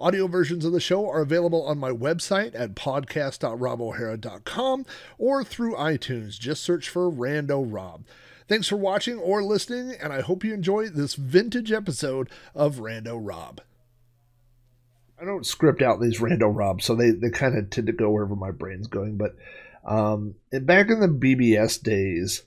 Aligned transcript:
Audio 0.00 0.26
versions 0.26 0.64
of 0.64 0.72
the 0.72 0.80
show 0.80 1.06
are 1.10 1.20
available 1.20 1.62
on 1.62 1.76
my 1.76 1.90
website 1.90 2.54
at 2.54 2.74
podcast.robohara.com 2.74 4.86
or 5.18 5.44
through 5.44 5.74
iTunes. 5.74 6.38
Just 6.38 6.62
search 6.62 6.88
for 6.88 7.12
Rando 7.12 7.62
Rob. 7.70 8.06
Thanks 8.48 8.66
for 8.66 8.78
watching 8.78 9.18
or 9.18 9.42
listening, 9.42 9.94
and 10.00 10.10
I 10.10 10.22
hope 10.22 10.42
you 10.42 10.54
enjoy 10.54 10.88
this 10.88 11.16
vintage 11.16 11.70
episode 11.70 12.30
of 12.54 12.76
Rando 12.76 13.18
Rob. 13.20 13.60
I 15.20 15.26
don't 15.26 15.44
script 15.44 15.82
out 15.82 16.00
these 16.00 16.18
Rando 16.18 16.50
Rob, 16.50 16.80
so 16.80 16.94
they, 16.94 17.10
they 17.10 17.28
kind 17.28 17.58
of 17.58 17.68
tend 17.68 17.88
to 17.88 17.92
go 17.92 18.10
wherever 18.10 18.34
my 18.34 18.52
brain's 18.52 18.86
going. 18.86 19.18
But 19.18 19.36
um, 19.84 20.36
back 20.50 20.88
in 20.88 21.00
the 21.00 21.08
BBS 21.08 21.82
days, 21.82 22.44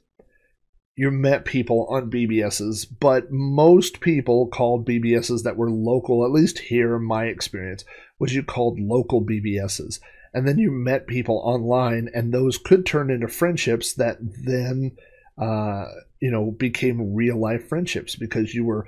you 0.95 1.09
met 1.09 1.45
people 1.45 1.87
on 1.89 2.11
BBSs, 2.11 2.85
but 2.99 3.31
most 3.31 3.99
people 3.99 4.47
called 4.47 4.87
BBSs 4.87 5.43
that 5.43 5.57
were 5.57 5.71
local, 5.71 6.23
at 6.23 6.31
least 6.31 6.59
here 6.59 6.95
in 6.95 7.03
my 7.03 7.25
experience, 7.25 7.83
was 8.19 8.35
you 8.35 8.43
called 8.43 8.79
local 8.79 9.25
BBSs. 9.25 9.99
And 10.33 10.47
then 10.47 10.57
you 10.59 10.71
met 10.71 11.07
people 11.07 11.41
online, 11.43 12.09
and 12.13 12.31
those 12.31 12.57
could 12.57 12.85
turn 12.85 13.09
into 13.09 13.27
friendships 13.27 13.93
that 13.93 14.17
then, 14.21 14.95
uh, 15.37 15.85
you 16.19 16.29
know, 16.29 16.51
became 16.51 17.15
real 17.15 17.39
life 17.39 17.67
friendships 17.67 18.15
because 18.15 18.53
you 18.53 18.63
were 18.63 18.87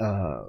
uh, 0.00 0.42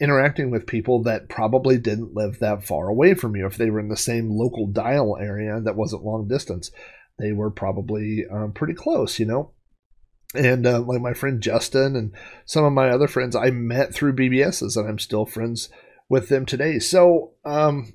interacting 0.00 0.50
with 0.50 0.66
people 0.66 1.02
that 1.04 1.28
probably 1.28 1.76
didn't 1.76 2.14
live 2.14 2.38
that 2.38 2.64
far 2.64 2.88
away 2.88 3.14
from 3.14 3.34
you. 3.34 3.46
If 3.46 3.56
they 3.56 3.70
were 3.70 3.80
in 3.80 3.88
the 3.88 3.96
same 3.96 4.30
local 4.30 4.68
dial 4.68 5.16
area 5.20 5.60
that 5.60 5.76
wasn't 5.76 6.04
long 6.04 6.28
distance, 6.28 6.70
they 7.18 7.32
were 7.32 7.50
probably 7.50 8.24
um, 8.30 8.52
pretty 8.52 8.74
close, 8.74 9.18
you 9.18 9.26
know 9.26 9.53
and 10.34 10.66
uh, 10.66 10.80
like 10.80 11.00
my 11.00 11.14
friend 11.14 11.40
Justin 11.40 11.96
and 11.96 12.12
some 12.44 12.64
of 12.64 12.72
my 12.72 12.90
other 12.90 13.08
friends 13.08 13.36
I 13.36 13.50
met 13.50 13.94
through 13.94 14.16
BBSs, 14.16 14.76
and 14.76 14.88
I'm 14.88 14.98
still 14.98 15.26
friends 15.26 15.68
with 16.08 16.28
them 16.28 16.46
today. 16.46 16.78
So, 16.78 17.32
um, 17.44 17.94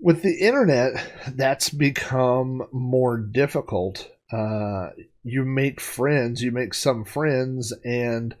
with 0.00 0.22
the 0.22 0.38
internet, 0.40 0.92
that's 1.34 1.70
become 1.70 2.62
more 2.72 3.18
difficult. 3.18 4.10
Uh, 4.32 4.90
you 5.22 5.44
make 5.44 5.80
friends, 5.80 6.42
you 6.42 6.52
make 6.52 6.74
some 6.74 7.04
friends, 7.04 7.72
and 7.84 8.34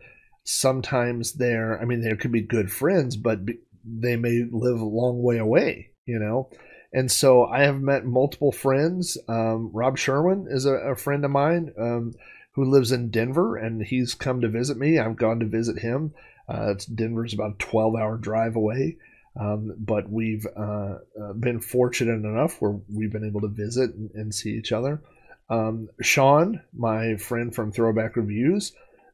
sometimes 0.44 1.34
they're, 1.34 1.80
I 1.80 1.84
mean, 1.84 2.00
there 2.02 2.16
could 2.16 2.32
be 2.32 2.42
good 2.42 2.70
friends, 2.70 3.16
but 3.16 3.44
be, 3.44 3.58
they 3.84 4.16
may 4.16 4.44
live 4.50 4.80
a 4.80 4.84
long 4.84 5.22
way 5.22 5.38
away, 5.38 5.90
you 6.06 6.18
know. 6.18 6.50
And 6.92 7.10
so 7.10 7.44
I 7.44 7.64
have 7.64 7.80
met 7.80 8.06
multiple 8.06 8.52
friends. 8.52 9.18
Um, 9.28 9.70
Rob 9.72 9.98
Sherwin 9.98 10.46
is 10.48 10.64
a, 10.64 10.74
a 10.74 10.96
friend 10.96 11.24
of 11.24 11.30
mine 11.30 11.72
um, 11.78 12.14
who 12.52 12.64
lives 12.64 12.92
in 12.92 13.10
Denver, 13.10 13.56
and 13.56 13.82
he's 13.82 14.14
come 14.14 14.40
to 14.40 14.48
visit 14.48 14.78
me. 14.78 14.98
I've 14.98 15.16
gone 15.16 15.40
to 15.40 15.46
visit 15.46 15.78
him. 15.78 16.14
Uh, 16.48 16.74
Denver's 16.94 17.34
about 17.34 17.52
a 17.52 17.58
12 17.58 17.94
hour 17.96 18.16
drive 18.16 18.56
away. 18.56 18.96
Um, 19.38 19.74
but 19.78 20.10
we've 20.10 20.46
uh, 20.56 20.98
uh, 21.20 21.32
been 21.34 21.60
fortunate 21.60 22.26
enough 22.26 22.60
where 22.60 22.76
we've 22.92 23.12
been 23.12 23.26
able 23.26 23.42
to 23.42 23.48
visit 23.48 23.94
and, 23.94 24.10
and 24.14 24.34
see 24.34 24.50
each 24.50 24.72
other. 24.72 25.00
Um, 25.48 25.88
Sean, 26.00 26.62
my 26.76 27.16
friend 27.16 27.54
from 27.54 27.70
Throwback 27.70 28.16
Reviews, 28.16 28.72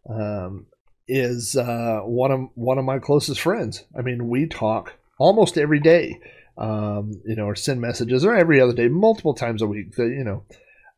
um, 0.08 0.66
is 1.06 1.56
uh, 1.56 2.00
one 2.04 2.30
of 2.30 2.48
one 2.54 2.78
of 2.78 2.84
my 2.84 2.98
closest 2.98 3.40
friends. 3.40 3.84
I 3.96 4.00
mean, 4.00 4.28
we 4.28 4.46
talk 4.46 4.94
almost 5.18 5.58
every 5.58 5.80
day 5.80 6.18
um, 6.56 7.20
you 7.26 7.36
know, 7.36 7.46
or 7.46 7.54
send 7.54 7.80
messages 7.80 8.24
or 8.24 8.34
every 8.34 8.60
other 8.60 8.72
day, 8.72 8.88
multiple 8.88 9.34
times 9.34 9.62
a 9.62 9.66
week. 9.66 9.96
That 9.96 10.08
you 10.08 10.24
know, 10.24 10.44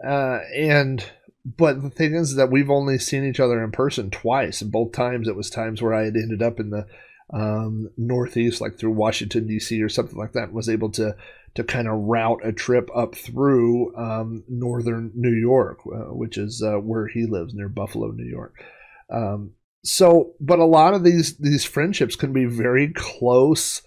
uh, 0.06 0.40
and 0.54 1.04
but 1.44 1.82
the 1.82 1.90
thing 1.90 2.14
is 2.14 2.34
that 2.34 2.50
we've 2.50 2.70
only 2.70 2.98
seen 2.98 3.24
each 3.24 3.40
other 3.40 3.62
in 3.62 3.70
person 3.70 4.10
twice, 4.10 4.60
and 4.60 4.72
both 4.72 4.92
times 4.92 5.28
it 5.28 5.36
was 5.36 5.50
times 5.50 5.80
where 5.80 5.94
I 5.94 6.04
had 6.04 6.16
ended 6.16 6.42
up 6.42 6.58
in 6.58 6.70
the 6.70 6.86
um, 7.32 7.90
Northeast, 7.96 8.60
like 8.60 8.78
through 8.78 8.92
Washington 8.92 9.46
D.C. 9.46 9.80
or 9.82 9.88
something 9.88 10.18
like 10.18 10.32
that, 10.32 10.44
and 10.44 10.52
was 10.52 10.68
able 10.68 10.90
to 10.92 11.16
to 11.54 11.64
kind 11.64 11.88
of 11.88 11.94
route 11.94 12.40
a 12.44 12.52
trip 12.52 12.90
up 12.94 13.14
through 13.14 13.96
um, 13.96 14.44
northern 14.48 15.10
New 15.14 15.32
York, 15.32 15.80
uh, 15.86 16.12
which 16.12 16.36
is 16.36 16.62
uh, 16.62 16.74
where 16.74 17.08
he 17.08 17.26
lives 17.26 17.54
near 17.54 17.68
Buffalo, 17.68 18.10
New 18.10 18.28
York. 18.28 18.54
Um, 19.10 19.52
so, 19.82 20.34
but 20.40 20.58
a 20.58 20.64
lot 20.64 20.94
of 20.94 21.04
these 21.04 21.36
these 21.38 21.64
friendships 21.64 22.16
can 22.16 22.32
be 22.32 22.44
very 22.44 22.92
close 22.92 23.82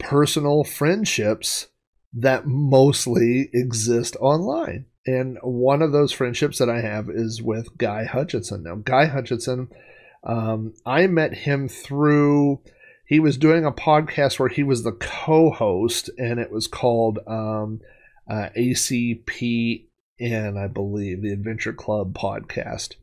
personal 0.00 0.64
friendships 0.64 1.68
that 2.12 2.46
mostly 2.46 3.50
exist 3.52 4.16
online. 4.16 4.86
And 5.06 5.38
one 5.42 5.82
of 5.82 5.92
those 5.92 6.12
friendships 6.12 6.58
that 6.58 6.68
I 6.68 6.80
have 6.80 7.08
is 7.08 7.40
with 7.42 7.78
Guy 7.78 8.04
Hutchinson. 8.04 8.64
Now, 8.64 8.76
Guy 8.76 9.06
Hutchinson, 9.06 9.68
um, 10.24 10.74
I 10.84 11.06
met 11.06 11.32
him 11.34 11.68
through, 11.68 12.60
he 13.06 13.20
was 13.20 13.38
doing 13.38 13.64
a 13.64 13.72
podcast 13.72 14.38
where 14.38 14.48
he 14.48 14.62
was 14.62 14.82
the 14.82 14.92
co 14.92 15.50
host, 15.50 16.10
and 16.18 16.38
it 16.38 16.50
was 16.50 16.66
called 16.66 17.18
um, 17.26 17.80
uh, 18.28 18.50
ACPN, 18.56 19.86
I 20.20 20.66
believe, 20.66 21.22
the 21.22 21.32
Adventure 21.32 21.72
Club 21.72 22.14
podcast. 22.14 22.94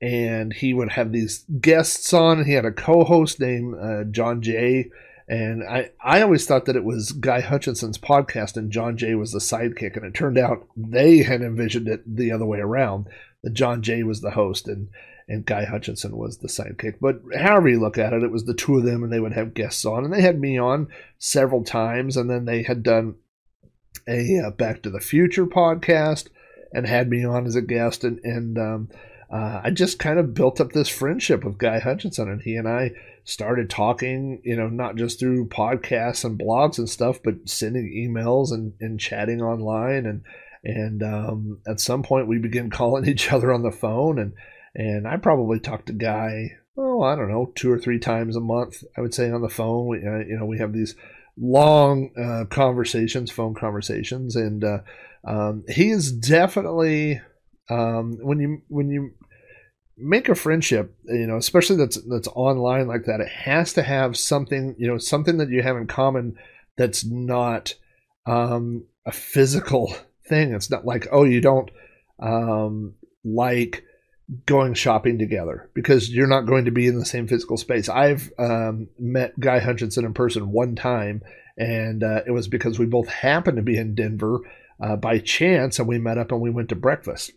And 0.00 0.52
he 0.52 0.74
would 0.74 0.92
have 0.92 1.12
these 1.12 1.44
guests 1.60 2.12
on. 2.12 2.44
He 2.44 2.52
had 2.52 2.64
a 2.64 2.72
co 2.72 3.04
host 3.04 3.40
named 3.40 3.76
uh, 3.80 4.04
John 4.04 4.42
Jay 4.42 4.90
and 5.26 5.64
I, 5.64 5.90
I 6.02 6.20
always 6.20 6.46
thought 6.46 6.66
that 6.66 6.76
it 6.76 6.84
was 6.84 7.12
Guy 7.12 7.40
Hutchinson's 7.40 7.96
podcast 7.96 8.56
and 8.56 8.70
John 8.70 8.96
Jay 8.96 9.14
was 9.14 9.32
the 9.32 9.38
sidekick. 9.38 9.96
And 9.96 10.04
it 10.04 10.12
turned 10.12 10.36
out 10.36 10.66
they 10.76 11.22
had 11.22 11.40
envisioned 11.40 11.88
it 11.88 12.02
the 12.16 12.30
other 12.32 12.44
way 12.44 12.58
around. 12.58 13.08
That 13.42 13.54
John 13.54 13.82
Jay 13.82 14.02
was 14.02 14.20
the 14.20 14.32
host 14.32 14.68
and, 14.68 14.88
and 15.26 15.46
Guy 15.46 15.64
Hutchinson 15.64 16.16
was 16.16 16.38
the 16.38 16.48
sidekick. 16.48 16.96
But 17.00 17.22
however 17.34 17.70
you 17.70 17.80
look 17.80 17.96
at 17.96 18.12
it, 18.12 18.22
it 18.22 18.30
was 18.30 18.44
the 18.44 18.54
two 18.54 18.76
of 18.76 18.84
them 18.84 19.02
and 19.02 19.10
they 19.10 19.20
would 19.20 19.32
have 19.32 19.54
guests 19.54 19.86
on. 19.86 20.04
And 20.04 20.12
they 20.12 20.20
had 20.20 20.38
me 20.38 20.58
on 20.58 20.88
several 21.18 21.64
times. 21.64 22.18
And 22.18 22.28
then 22.28 22.44
they 22.44 22.62
had 22.62 22.82
done 22.82 23.14
a 24.06 24.40
uh, 24.40 24.50
Back 24.50 24.82
to 24.82 24.90
the 24.90 25.00
Future 25.00 25.46
podcast 25.46 26.28
and 26.72 26.86
had 26.86 27.08
me 27.08 27.24
on 27.24 27.46
as 27.46 27.54
a 27.54 27.62
guest. 27.62 28.04
And, 28.04 28.18
and 28.24 28.58
um, 28.58 28.88
uh, 29.30 29.62
I 29.64 29.70
just 29.70 29.98
kind 29.98 30.18
of 30.18 30.34
built 30.34 30.60
up 30.60 30.72
this 30.72 30.90
friendship 30.90 31.44
with 31.44 31.56
Guy 31.56 31.78
Hutchinson. 31.78 32.30
And 32.30 32.42
he 32.42 32.56
and 32.56 32.68
I 32.68 32.92
started 33.24 33.70
talking, 33.70 34.40
you 34.44 34.54
know, 34.54 34.68
not 34.68 34.96
just 34.96 35.18
through 35.18 35.48
podcasts 35.48 36.24
and 36.24 36.38
blogs 36.38 36.78
and 36.78 36.88
stuff, 36.88 37.22
but 37.22 37.48
sending 37.48 37.90
emails 37.90 38.52
and, 38.52 38.74
and 38.80 39.00
chatting 39.00 39.40
online. 39.40 40.06
And, 40.06 40.22
and 40.62 41.02
um, 41.02 41.58
at 41.66 41.80
some 41.80 42.02
point 42.02 42.28
we 42.28 42.38
began 42.38 42.70
calling 42.70 43.08
each 43.08 43.32
other 43.32 43.52
on 43.52 43.62
the 43.62 43.72
phone. 43.72 44.18
And, 44.18 44.34
and 44.74 45.08
I 45.08 45.16
probably 45.16 45.58
talked 45.58 45.86
to 45.86 45.92
Guy, 45.92 46.50
oh, 46.76 47.02
I 47.02 47.16
don't 47.16 47.30
know, 47.30 47.52
two 47.54 47.72
or 47.72 47.78
three 47.78 47.98
times 47.98 48.36
a 48.36 48.40
month, 48.40 48.84
I 48.96 49.00
would 49.00 49.14
say 49.14 49.30
on 49.30 49.40
the 49.40 49.48
phone. 49.48 49.86
We, 49.86 49.98
uh, 49.98 50.18
you 50.18 50.36
know, 50.38 50.46
we 50.46 50.58
have 50.58 50.72
these 50.72 50.94
long 51.38 52.10
uh, 52.16 52.44
conversations, 52.50 53.30
phone 53.30 53.54
conversations. 53.54 54.36
And 54.36 54.62
uh, 54.62 54.78
um, 55.26 55.64
he 55.68 55.90
is 55.90 56.12
definitely, 56.12 57.22
um, 57.70 58.18
when 58.20 58.38
you, 58.38 58.62
when 58.68 58.90
you, 58.90 59.12
make 59.96 60.28
a 60.28 60.34
friendship 60.34 60.96
you 61.04 61.26
know 61.26 61.36
especially 61.36 61.76
that's 61.76 61.96
that's 62.08 62.28
online 62.34 62.88
like 62.88 63.04
that 63.04 63.20
it 63.20 63.28
has 63.28 63.72
to 63.72 63.82
have 63.82 64.16
something 64.16 64.74
you 64.76 64.88
know 64.88 64.98
something 64.98 65.38
that 65.38 65.50
you 65.50 65.62
have 65.62 65.76
in 65.76 65.86
common 65.86 66.36
that's 66.76 67.04
not 67.04 67.74
um, 68.26 68.84
a 69.06 69.12
physical 69.12 69.94
thing. 70.28 70.54
It's 70.54 70.70
not 70.70 70.84
like 70.84 71.08
oh 71.12 71.24
you 71.24 71.40
don't 71.40 71.70
um, 72.18 72.94
like 73.24 73.84
going 74.46 74.74
shopping 74.74 75.18
together 75.18 75.68
because 75.74 76.10
you're 76.10 76.26
not 76.26 76.46
going 76.46 76.64
to 76.64 76.70
be 76.70 76.86
in 76.86 76.98
the 76.98 77.04
same 77.04 77.28
physical 77.28 77.56
space. 77.56 77.88
I've 77.88 78.32
um, 78.38 78.88
met 78.98 79.38
guy 79.38 79.58
hutchinson 79.58 80.04
in 80.04 80.14
person 80.14 80.50
one 80.50 80.76
time 80.76 81.22
and 81.56 82.02
uh, 82.02 82.22
it 82.26 82.30
was 82.30 82.48
because 82.48 82.78
we 82.78 82.86
both 82.86 83.08
happened 83.08 83.58
to 83.58 83.62
be 83.62 83.76
in 83.76 83.94
denver 83.94 84.40
uh, 84.80 84.96
by 84.96 85.20
chance 85.20 85.78
and 85.78 85.86
we 85.86 85.98
met 85.98 86.18
up 86.18 86.32
and 86.32 86.40
we 86.40 86.50
went 86.50 86.68
to 86.70 86.74
breakfast 86.74 87.30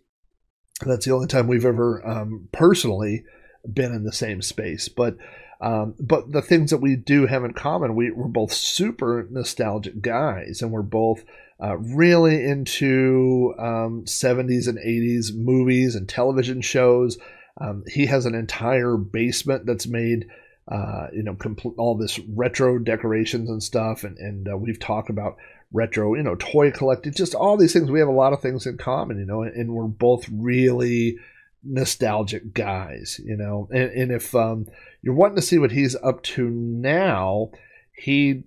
that's 0.85 1.05
the 1.05 1.13
only 1.13 1.27
time 1.27 1.47
we've 1.47 1.65
ever 1.65 2.05
um, 2.07 2.49
personally 2.51 3.23
been 3.71 3.93
in 3.93 4.03
the 4.03 4.13
same 4.13 4.41
space. 4.41 4.87
But 4.87 5.17
um, 5.59 5.95
but 5.99 6.31
the 6.31 6.41
things 6.41 6.69
that 6.69 6.81
we 6.81 6.95
do 6.95 7.25
have 7.25 7.43
in 7.43 7.53
common, 7.53 7.95
we, 7.95 8.11
we're 8.11 8.27
both 8.27 8.53
super 8.53 9.27
nostalgic 9.31 10.01
guys, 10.01 10.61
and 10.61 10.71
we're 10.71 10.83
both 10.83 11.23
uh, 11.61 11.77
really 11.77 12.43
into 12.43 13.55
um, 13.57 14.03
70s 14.05 14.67
and 14.67 14.77
80s 14.77 15.35
movies 15.35 15.95
and 15.95 16.07
television 16.07 16.61
shows. 16.61 17.17
Um, 17.59 17.83
he 17.87 18.05
has 18.05 18.27
an 18.27 18.35
entire 18.35 18.97
basement 18.97 19.65
that's 19.65 19.87
made, 19.87 20.27
uh, 20.67 21.07
you 21.13 21.23
know, 21.23 21.35
complete 21.35 21.75
all 21.77 21.95
this 21.95 22.19
retro 22.19 22.77
decorations 22.77 23.49
and 23.49 23.63
stuff, 23.63 24.03
and 24.03 24.17
and 24.17 24.49
uh, 24.49 24.57
we've 24.57 24.79
talked 24.79 25.09
about 25.09 25.37
retro, 25.71 26.15
you 26.15 26.23
know, 26.23 26.35
toy 26.35 26.71
collecting, 26.71 27.13
just 27.13 27.35
all 27.35 27.57
these 27.57 27.73
things. 27.73 27.89
We 27.89 27.99
have 27.99 28.07
a 28.07 28.11
lot 28.11 28.33
of 28.33 28.41
things 28.41 28.65
in 28.65 28.77
common, 28.77 29.19
you 29.19 29.25
know, 29.25 29.43
and 29.43 29.73
we're 29.73 29.85
both 29.85 30.27
really 30.31 31.17
nostalgic 31.63 32.53
guys, 32.53 33.19
you 33.23 33.35
know. 33.35 33.67
And, 33.71 33.91
and 33.91 34.11
if 34.11 34.33
um, 34.35 34.67
you're 35.01 35.13
wanting 35.13 35.37
to 35.37 35.41
see 35.41 35.57
what 35.57 35.71
he's 35.71 35.95
up 35.95 36.23
to 36.23 36.49
now, 36.49 37.51
he 37.93 38.43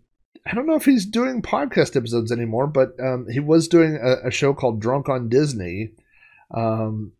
I 0.46 0.54
don't 0.54 0.66
know 0.66 0.76
if 0.76 0.84
he's 0.84 1.06
doing 1.06 1.42
podcast 1.42 1.96
episodes 1.96 2.32
anymore, 2.32 2.66
but 2.66 2.98
um, 3.00 3.28
he 3.30 3.40
was 3.40 3.68
doing 3.68 3.96
a, 3.96 4.28
a, 4.28 4.30
show 4.30 4.54
called 4.54 4.80
Drunk 4.80 5.08
on 5.08 5.28
Disney 5.28 5.92
um, 6.52 7.12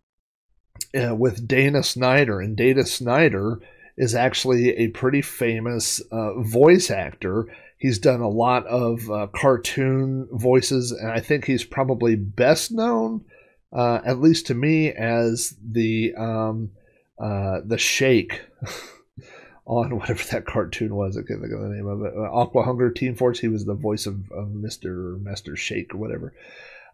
uh, 0.99 1.15
with 1.15 1.47
Dana 1.47 1.83
Snyder, 1.83 2.41
and 2.41 2.57
Dana 2.57 2.87
Snyder 2.87 3.61
is 3.97 4.15
actually 4.15 4.77
a 4.77 4.89
pretty 4.89 5.23
famous 5.23 6.01
uh, 6.11 6.41
voice 6.41 6.91
actor. 6.91 7.47
He's 7.79 7.99
done 7.99 8.21
a 8.21 8.29
lot 8.29 8.67
of 8.67 9.11
uh, 9.11 9.29
cartoon 9.35 10.29
voices, 10.33 10.93
and 10.93 11.11
I 11.11 11.21
think 11.21 11.45
he's 11.45 11.65
probably 11.65 12.15
best 12.15 12.71
known, 12.71 13.25
uh, 13.73 14.01
at 14.05 14.21
least 14.21 14.47
to 14.49 14.55
me, 14.55 14.93
as 14.93 15.57
the 15.63 16.15
um, 16.15 16.73
uh, 17.19 17.61
the 17.65 17.79
Shake 17.79 18.43
on 19.67 19.97
whatever 19.97 20.23
that 20.25 20.47
cartoon 20.47 20.95
was. 20.95 21.17
I 21.17 21.23
can't 21.23 21.41
think 21.41 21.53
of 21.53 21.61
the 21.61 21.69
name 21.69 21.87
of 21.87 22.03
it. 22.03 22.13
Uh, 22.17 22.31
Aqua 22.33 22.65
Hunger 22.65 22.91
Team 22.91 23.15
Force. 23.15 23.39
He 23.39 23.49
was 23.49 23.65
the 23.65 23.75
voice 23.75 24.07
of, 24.07 24.31
of 24.31 24.51
Mister 24.51 25.17
Master 25.23 25.57
Shake 25.57 25.95
or 25.95 25.99
whatever. 25.99 26.35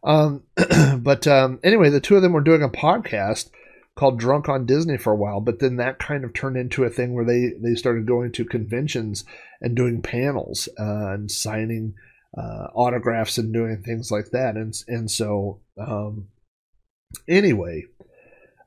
Um, 0.04 0.44
but 0.98 1.26
um, 1.26 1.58
anyway, 1.64 1.90
the 1.90 2.00
two 2.00 2.16
of 2.16 2.22
them 2.22 2.32
were 2.32 2.40
doing 2.40 2.62
a 2.62 2.68
podcast 2.68 3.50
called 3.96 4.18
Drunk 4.18 4.48
on 4.48 4.66
Disney 4.66 4.98
for 4.98 5.12
a 5.12 5.16
while, 5.16 5.40
but 5.40 5.58
then 5.58 5.76
that 5.76 5.98
kind 5.98 6.24
of 6.24 6.34
turned 6.34 6.56
into 6.56 6.84
a 6.84 6.90
thing 6.90 7.14
where 7.14 7.24
they 7.24 7.52
they 7.60 7.74
started 7.74 8.06
going 8.06 8.30
to 8.32 8.44
conventions 8.44 9.24
and 9.60 9.74
doing 9.74 10.02
panels 10.02 10.68
uh, 10.78 11.12
and 11.14 11.30
signing 11.30 11.94
uh, 12.36 12.68
autographs 12.74 13.38
and 13.38 13.52
doing 13.52 13.82
things 13.82 14.10
like 14.10 14.30
that. 14.32 14.56
And 14.56 14.74
and 14.86 15.10
so 15.10 15.60
um, 15.78 16.28
anyway, 17.26 17.84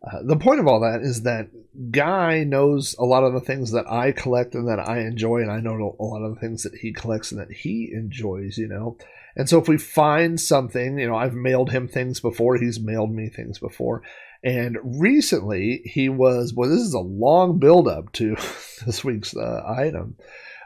uh, 0.05 0.23
the 0.23 0.37
point 0.37 0.59
of 0.59 0.67
all 0.67 0.79
that 0.79 1.01
is 1.01 1.21
that 1.23 1.49
Guy 1.91 2.43
knows 2.43 2.95
a 2.97 3.05
lot 3.05 3.23
of 3.23 3.33
the 3.33 3.39
things 3.39 3.71
that 3.71 3.89
I 3.89 4.11
collect 4.11 4.55
and 4.55 4.67
that 4.67 4.79
I 4.79 5.01
enjoy, 5.01 5.37
and 5.37 5.51
I 5.51 5.59
know 5.59 5.95
a 5.99 6.03
lot 6.03 6.23
of 6.23 6.33
the 6.33 6.41
things 6.41 6.63
that 6.63 6.75
he 6.75 6.91
collects 6.91 7.31
and 7.31 7.39
that 7.39 7.51
he 7.51 7.91
enjoys, 7.93 8.57
you 8.57 8.67
know. 8.67 8.97
And 9.35 9.47
so 9.47 9.61
if 9.61 9.67
we 9.67 9.77
find 9.77 10.41
something, 10.41 10.97
you 10.97 11.07
know, 11.07 11.15
I've 11.15 11.35
mailed 11.35 11.69
him 11.69 11.87
things 11.87 12.19
before, 12.19 12.57
he's 12.57 12.79
mailed 12.79 13.13
me 13.13 13.29
things 13.29 13.59
before. 13.59 14.01
And 14.43 14.77
recently 14.83 15.81
he 15.83 16.09
was, 16.09 16.53
well, 16.53 16.69
this 16.69 16.81
is 16.81 16.93
a 16.93 16.99
long 16.99 17.59
build 17.59 17.87
up 17.87 18.11
to 18.13 18.35
this 18.85 19.03
week's 19.03 19.35
uh, 19.35 19.63
item. 19.67 20.15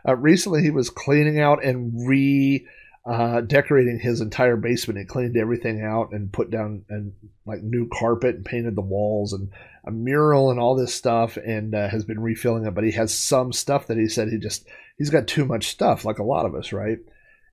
Uh, 0.07 0.15
recently 0.15 0.61
he 0.61 0.69
was 0.69 0.89
cleaning 0.89 1.39
out 1.39 1.63
and 1.63 2.07
re 2.07 2.67
uh, 3.05 3.41
decorating 3.41 3.99
his 3.99 4.21
entire 4.21 4.55
basement. 4.55 4.99
He 4.99 5.05
cleaned 5.05 5.35
everything 5.35 5.81
out 5.81 6.13
and 6.13 6.31
put 6.31 6.49
down 6.49 6.85
and 6.89 7.13
like 7.45 7.61
new 7.61 7.89
carpet 7.91 8.35
and 8.35 8.45
painted 8.45 8.75
the 8.75 8.81
walls 8.81 9.33
and 9.33 9.49
a 9.85 9.91
mural 9.91 10.51
and 10.51 10.59
all 10.59 10.75
this 10.75 10.93
stuff 10.93 11.35
and 11.35 11.75
uh, 11.75 11.89
has 11.89 12.05
been 12.05 12.21
refilling 12.21 12.65
it. 12.65 12.73
But 12.73 12.85
he 12.85 12.91
has 12.91 13.17
some 13.17 13.51
stuff 13.51 13.87
that 13.87 13.97
he 13.97 14.07
said 14.07 14.29
he 14.29 14.37
just 14.37 14.65
he's 14.97 15.09
got 15.09 15.27
too 15.27 15.45
much 15.45 15.67
stuff, 15.67 16.05
like 16.05 16.19
a 16.19 16.23
lot 16.23 16.45
of 16.45 16.55
us, 16.55 16.71
right? 16.71 16.99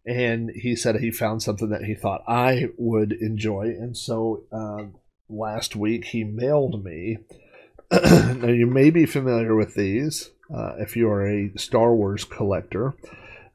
And 0.06 0.50
he 0.50 0.76
said 0.76 0.96
he 0.96 1.11
found 1.11 1.43
something 1.43 1.70
that 1.70 1.84
he 1.84 1.94
thought 1.94 2.23
I 2.26 2.69
would 2.78 3.12
enjoy, 3.12 3.75
and 3.78 3.96
so 3.96 4.44
uh, 4.50 4.84
last 5.31 5.77
week 5.77 6.06
he 6.06 6.25
mailed 6.25 6.85
me. 6.85 7.19
now 7.91 8.49
you 8.49 8.67
may 8.67 8.91
be 8.91 9.06
familiar 9.06 9.55
with 9.55 9.75
these 9.75 10.31
uh, 10.55 10.75
if 10.79 10.97
you 10.97 11.09
are 11.09 11.27
a 11.27 11.53
Star 11.56 11.94
Wars 11.94 12.25
collector. 12.25 12.94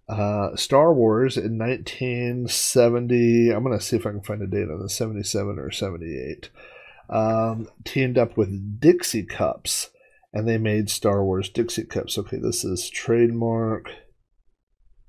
Uh, 0.07 0.55
Star 0.55 0.93
Wars 0.93 1.35
in 1.37 1.57
1970. 1.57 3.49
I'm 3.51 3.63
going 3.63 3.77
to 3.77 3.83
see 3.83 3.95
if 3.95 4.05
I 4.05 4.11
can 4.11 4.21
find 4.21 4.41
a 4.41 4.47
date 4.47 4.69
on 4.69 4.79
the 4.81 4.89
77 4.89 5.57
or 5.57 5.71
78. 5.71 6.49
Um, 7.09 7.67
teamed 7.83 8.17
up 8.17 8.37
with 8.37 8.79
Dixie 8.79 9.25
Cups, 9.25 9.89
and 10.33 10.47
they 10.47 10.57
made 10.57 10.89
Star 10.89 11.23
Wars 11.23 11.49
Dixie 11.49 11.85
Cups. 11.85 12.17
Okay, 12.17 12.37
this 12.37 12.63
is 12.63 12.89
trademark 12.89 13.89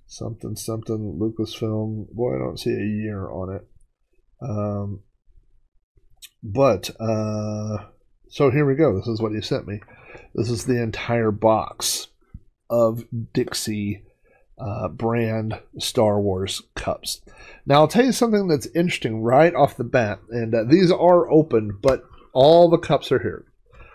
something 0.07 0.57
something 0.57 1.19
Lucasfilm. 1.21 2.13
Boy, 2.13 2.37
I 2.37 2.39
don't 2.39 2.59
see 2.59 2.71
a 2.71 3.03
year 3.03 3.29
on 3.29 3.55
it. 3.55 3.67
Um, 4.41 5.01
but 6.43 6.91
uh, 7.01 7.85
so 8.29 8.51
here 8.51 8.67
we 8.67 8.75
go. 8.75 8.97
This 8.97 9.09
is 9.09 9.21
what 9.21 9.33
you 9.33 9.43
sent 9.43 9.67
me. 9.67 9.81
This 10.35 10.51
is 10.51 10.65
the 10.65 10.83
entire 10.83 11.31
box 11.31 12.09
of 12.69 13.05
Dixie 13.33 14.03
uh, 14.59 14.89
brand 14.89 15.61
Star 15.79 16.21
Wars 16.21 16.63
cups. 16.75 17.21
Now, 17.67 17.77
I'll 17.77 17.89
tell 17.89 18.05
you 18.05 18.13
something 18.13 18.49
that's 18.49 18.67
interesting 18.75 19.23
right 19.23 19.55
off 19.55 19.77
the 19.77 19.85
bat, 19.85 20.21
and 20.31 20.55
uh, 20.55 20.65
these 20.65 20.91
are 20.91 21.31
open, 21.31 21.79
but 21.81 22.05
all 22.33 22.69
the 22.69 22.79
cups 22.79 23.13
are 23.13 23.19
here. 23.19 23.45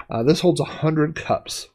Uh, 0.09 0.23
this 0.23 0.41
holds 0.41 0.59
100 0.59 1.15
cups. 1.15 1.69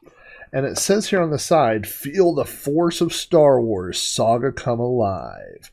And 0.53 0.65
it 0.65 0.77
says 0.77 1.09
here 1.09 1.21
on 1.21 1.31
the 1.31 1.39
side, 1.39 1.87
feel 1.87 2.33
the 2.33 2.45
force 2.45 3.01
of 3.01 3.13
Star 3.13 3.59
Wars, 3.59 4.01
saga 4.01 4.51
come 4.51 4.79
alive. 4.79 5.71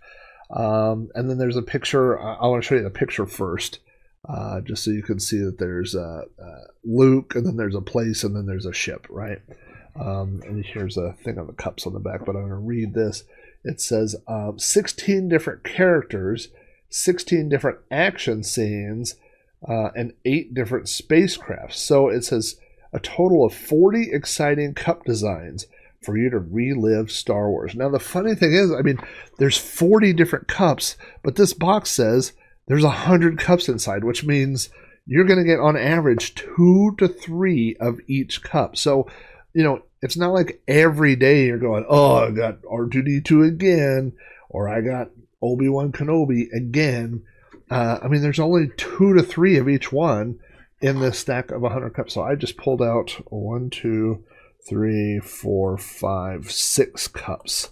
Um, 0.50 1.10
and 1.14 1.30
then 1.30 1.38
there's 1.38 1.56
a 1.56 1.62
picture. 1.62 2.18
I, 2.18 2.34
I 2.34 2.46
want 2.46 2.62
to 2.62 2.66
show 2.66 2.74
you 2.74 2.82
the 2.82 2.90
picture 2.90 3.26
first, 3.26 3.80
uh, 4.28 4.60
just 4.60 4.84
so 4.84 4.90
you 4.90 5.02
can 5.02 5.20
see 5.20 5.38
that 5.38 5.58
there's 5.58 5.94
a, 5.94 6.24
uh, 6.42 6.64
Luke, 6.84 7.34
and 7.34 7.46
then 7.46 7.56
there's 7.56 7.74
a 7.74 7.80
place, 7.80 8.24
and 8.24 8.34
then 8.34 8.46
there's 8.46 8.66
a 8.66 8.72
ship, 8.72 9.06
right? 9.10 9.40
Um, 9.96 10.42
and 10.46 10.64
here's 10.64 10.96
a 10.96 11.12
thing 11.12 11.38
on 11.38 11.46
the 11.46 11.52
cups 11.52 11.86
on 11.86 11.92
the 11.92 12.00
back, 12.00 12.24
but 12.24 12.34
I'm 12.34 12.42
going 12.42 12.48
to 12.48 12.56
read 12.56 12.94
this. 12.94 13.24
It 13.64 13.80
says 13.80 14.16
um, 14.26 14.58
16 14.58 15.28
different 15.28 15.64
characters, 15.64 16.48
16 16.90 17.48
different 17.48 17.78
action 17.90 18.42
scenes, 18.42 19.16
uh, 19.66 19.90
and 19.96 20.12
eight 20.24 20.54
different 20.54 20.86
spacecrafts. 20.86 21.74
So 21.74 22.08
it 22.08 22.24
says 22.24 22.58
a 22.92 23.00
total 23.00 23.44
of 23.44 23.54
40 23.54 24.10
exciting 24.12 24.74
cup 24.74 25.04
designs 25.04 25.66
for 26.02 26.18
you 26.18 26.28
to 26.30 26.38
relive 26.38 27.10
Star 27.10 27.50
Wars. 27.50 27.74
Now, 27.74 27.88
the 27.88 27.98
funny 27.98 28.34
thing 28.34 28.52
is, 28.52 28.70
I 28.72 28.82
mean, 28.82 28.98
there's 29.38 29.56
40 29.56 30.12
different 30.12 30.48
cups, 30.48 30.96
but 31.22 31.36
this 31.36 31.54
box 31.54 31.90
says 31.90 32.32
there's 32.66 32.84
100 32.84 33.38
cups 33.38 33.68
inside, 33.68 34.04
which 34.04 34.24
means 34.24 34.70
you're 35.06 35.24
going 35.24 35.38
to 35.38 35.44
get 35.44 35.60
on 35.60 35.76
average 35.76 36.34
two 36.34 36.94
to 36.98 37.08
three 37.08 37.76
of 37.78 38.00
each 38.08 38.42
cup. 38.42 38.76
So 38.76 39.06
you 39.54 39.62
know, 39.62 39.82
it's 40.02 40.16
not 40.16 40.32
like 40.32 40.60
every 40.68 41.16
day 41.16 41.46
you're 41.46 41.58
going, 41.58 41.86
oh, 41.88 42.16
I 42.16 42.30
got 42.32 42.60
R2D2 42.62 43.48
again, 43.48 44.12
or 44.50 44.68
I 44.68 44.80
got 44.80 45.10
Obi 45.40 45.68
Wan 45.68 45.92
Kenobi 45.92 46.52
again. 46.52 47.22
Uh, 47.70 48.00
I 48.02 48.08
mean, 48.08 48.20
there's 48.20 48.40
only 48.40 48.70
two 48.76 49.14
to 49.14 49.22
three 49.22 49.56
of 49.56 49.68
each 49.68 49.92
one 49.92 50.40
in 50.80 51.00
this 51.00 51.20
stack 51.20 51.50
of 51.50 51.62
100 51.62 51.94
cups. 51.94 52.14
So 52.14 52.22
I 52.22 52.34
just 52.34 52.58
pulled 52.58 52.82
out 52.82 53.10
one, 53.30 53.70
two, 53.70 54.24
three, 54.68 55.20
four, 55.20 55.78
five, 55.78 56.50
six 56.50 57.08
cups. 57.08 57.70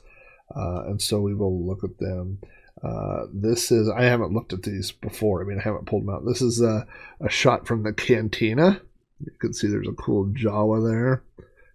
Uh, 0.54 0.84
and 0.86 1.02
so 1.02 1.20
we 1.20 1.34
will 1.34 1.66
look 1.66 1.82
at 1.82 1.98
them. 1.98 2.38
Uh, 2.82 3.26
this 3.32 3.70
is, 3.70 3.88
I 3.88 4.02
haven't 4.04 4.32
looked 4.32 4.52
at 4.52 4.62
these 4.62 4.90
before. 4.90 5.40
I 5.40 5.44
mean, 5.44 5.58
I 5.58 5.62
haven't 5.62 5.86
pulled 5.86 6.02
them 6.02 6.14
out. 6.14 6.24
This 6.26 6.42
is 6.42 6.60
a, 6.60 6.86
a 7.20 7.28
shot 7.28 7.66
from 7.66 7.84
the 7.84 7.92
cantina. 7.92 8.80
You 9.20 9.32
can 9.38 9.54
see 9.54 9.68
there's 9.68 9.88
a 9.88 9.92
cool 9.92 10.26
Jawa 10.26 10.84
there 10.88 11.22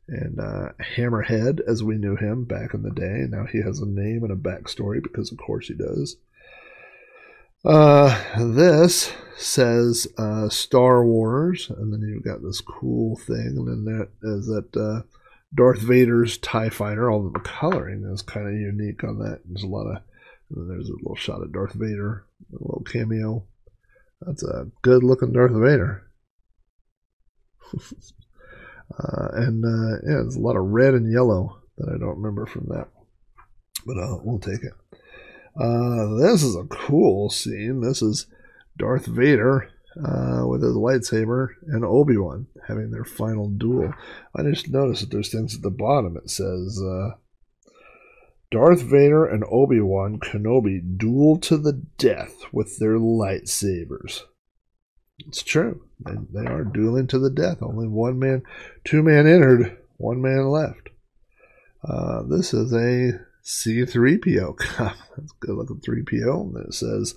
and 0.09 0.39
uh, 0.39 0.69
Hammerhead, 0.95 1.59
as 1.67 1.83
we 1.83 1.97
knew 1.97 2.15
him 2.15 2.45
back 2.45 2.73
in 2.73 2.81
the 2.81 2.91
day. 2.91 3.25
Now 3.29 3.45
he 3.45 3.61
has 3.61 3.79
a 3.79 3.85
name 3.85 4.23
and 4.23 4.31
a 4.31 4.35
backstory 4.35 5.01
because, 5.01 5.31
of 5.31 5.37
course, 5.37 5.67
he 5.67 5.73
does. 5.73 6.17
Uh, 7.65 8.17
this 8.37 9.11
says 9.37 10.07
uh, 10.17 10.47
Star 10.49 11.05
Wars, 11.05 11.69
and 11.69 11.91
then 11.91 12.01
you've 12.01 12.23
got 12.23 12.41
this 12.41 12.61
cool 12.61 13.17
thing, 13.17 13.55
and 13.57 13.67
then 13.67 13.85
that 13.85 14.09
is 14.23 14.47
that 14.47 14.77
uh, 14.77 15.01
Darth 15.53 15.81
Vader's 15.81 16.37
Tie 16.37 16.69
Fighter. 16.69 17.11
Although 17.11 17.31
the 17.31 17.39
coloring 17.39 18.09
is 18.13 18.21
kind 18.21 18.47
of 18.47 18.53
unique 18.53 19.03
on 19.03 19.19
that. 19.19 19.41
There's 19.45 19.63
a 19.63 19.67
lot 19.67 19.87
of. 19.87 20.01
There's 20.49 20.89
a 20.89 20.93
little 20.93 21.15
shot 21.15 21.41
of 21.41 21.51
Darth 21.51 21.73
Vader, 21.73 22.25
a 22.51 22.63
little 22.63 22.83
cameo. 22.83 23.45
That's 24.21 24.43
a 24.43 24.67
good 24.81 25.03
looking 25.03 25.33
Darth 25.33 25.51
Vader. 25.51 26.09
Uh, 28.89 29.27
and 29.33 29.65
uh, 29.65 29.97
yeah, 30.07 30.21
there's 30.21 30.37
a 30.37 30.39
lot 30.39 30.55
of 30.55 30.63
red 30.63 30.93
and 30.93 31.11
yellow 31.11 31.59
that 31.77 31.89
I 31.89 31.97
don't 31.97 32.17
remember 32.17 32.45
from 32.45 32.67
that. 32.69 32.87
But 33.85 33.97
uh, 33.97 34.17
we'll 34.23 34.39
take 34.39 34.63
it. 34.63 34.73
Uh, 35.59 36.15
this 36.15 36.43
is 36.43 36.55
a 36.55 36.63
cool 36.63 37.29
scene. 37.29 37.81
This 37.81 38.01
is 38.01 38.27
Darth 38.77 39.05
Vader 39.05 39.69
uh, 39.97 40.47
with 40.47 40.63
his 40.63 40.75
lightsaber 40.75 41.49
and 41.67 41.83
Obi 41.83 42.17
Wan 42.17 42.47
having 42.67 42.91
their 42.91 43.05
final 43.05 43.49
duel. 43.49 43.93
I 44.35 44.43
just 44.43 44.69
noticed 44.69 45.01
that 45.01 45.11
there's 45.11 45.31
things 45.31 45.55
at 45.55 45.61
the 45.61 45.71
bottom. 45.71 46.17
It 46.17 46.29
says 46.29 46.81
uh, 46.81 47.11
Darth 48.49 48.81
Vader 48.81 49.25
and 49.25 49.43
Obi 49.51 49.81
Wan 49.81 50.19
Kenobi 50.19 50.97
duel 50.97 51.37
to 51.39 51.57
the 51.57 51.73
death 51.97 52.43
with 52.51 52.79
their 52.79 52.97
lightsabers. 52.97 54.21
It's 55.19 55.43
true. 55.43 55.81
They, 55.99 56.13
they 56.33 56.47
are 56.47 56.63
dueling 56.63 57.07
to 57.07 57.19
the 57.19 57.29
death. 57.29 57.57
Only 57.61 57.87
one 57.87 58.19
man, 58.19 58.43
two 58.83 59.03
man 59.03 59.27
entered, 59.27 59.77
one 59.97 60.21
man 60.21 60.47
left. 60.47 60.89
Uh, 61.83 62.23
this 62.23 62.53
is 62.53 62.71
a 62.73 63.19
C3PO 63.43 64.57
cup. 64.57 64.95
That's 65.17 65.31
good 65.39 65.55
looking 65.55 65.81
3PO. 65.81 66.55
And 66.55 66.67
it 66.67 66.73
says 66.73 67.15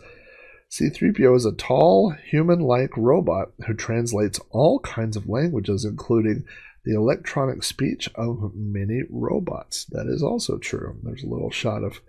C3PO 0.70 1.36
is 1.36 1.44
a 1.44 1.52
tall, 1.52 2.10
human 2.10 2.60
like 2.60 2.96
robot 2.96 3.50
who 3.66 3.74
translates 3.74 4.40
all 4.50 4.80
kinds 4.80 5.16
of 5.16 5.28
languages, 5.28 5.84
including 5.84 6.44
the 6.84 6.94
electronic 6.94 7.62
speech 7.62 8.08
of 8.14 8.52
many 8.54 9.02
robots. 9.10 9.84
That 9.90 10.06
is 10.06 10.22
also 10.22 10.58
true. 10.58 10.98
There's 11.02 11.22
a 11.22 11.28
little 11.28 11.50
shot 11.50 11.84
of 11.84 12.00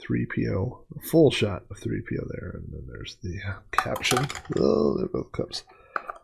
3PO, 0.00 0.84
a 0.96 1.00
full 1.06 1.30
shot 1.30 1.64
of 1.70 1.78
3PO 1.78 2.28
there, 2.30 2.50
and 2.54 2.72
then 2.72 2.86
there's 2.88 3.16
the 3.22 3.38
caption. 3.72 4.26
Oh, 4.56 4.96
there 4.96 5.08
both 5.08 5.32
cups. 5.32 5.64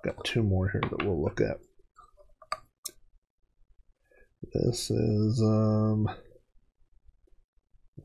Got 0.05 0.25
two 0.25 0.43
more 0.43 0.69
here 0.69 0.83
that 0.83 1.05
we'll 1.05 1.23
look 1.23 1.41
at. 1.41 1.59
This 4.53 4.91
is 4.91 5.41
um 5.43 6.09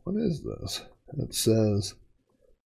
what 0.04 0.16
is 0.16 0.44
this? 0.44 0.84
It 1.18 1.36
says 1.36 1.96